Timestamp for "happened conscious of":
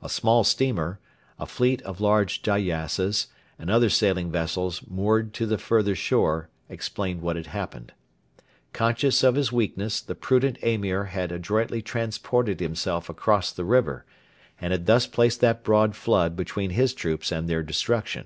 7.48-9.34